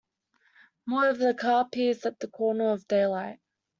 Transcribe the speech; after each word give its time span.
Moreover 0.87 1.25
the 1.27 1.35
car 1.35 1.61
appears 1.61 2.07
at 2.07 2.19
the 2.21 2.27
corner 2.27 2.73
at 2.73 2.87
daylight. 2.87 3.37